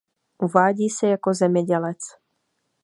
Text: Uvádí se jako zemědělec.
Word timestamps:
Uvádí 0.43 0.89
se 0.89 1.07
jako 1.07 1.33
zemědělec. 1.33 1.97